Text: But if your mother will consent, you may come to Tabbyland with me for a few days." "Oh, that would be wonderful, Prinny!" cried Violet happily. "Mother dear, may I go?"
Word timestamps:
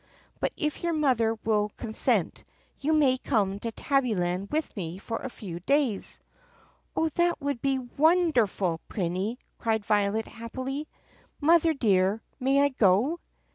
But 0.39 0.51
if 0.57 0.81
your 0.81 0.93
mother 0.93 1.37
will 1.43 1.69
consent, 1.77 2.43
you 2.79 2.91
may 2.91 3.19
come 3.19 3.59
to 3.59 3.71
Tabbyland 3.71 4.49
with 4.51 4.75
me 4.75 4.97
for 4.97 5.17
a 5.17 5.29
few 5.29 5.59
days." 5.59 6.19
"Oh, 6.95 7.09
that 7.09 7.39
would 7.39 7.61
be 7.61 7.77
wonderful, 7.77 8.81
Prinny!" 8.89 9.37
cried 9.59 9.85
Violet 9.85 10.25
happily. 10.25 10.87
"Mother 11.39 11.75
dear, 11.75 12.19
may 12.39 12.63
I 12.63 12.69
go?" 12.69 13.19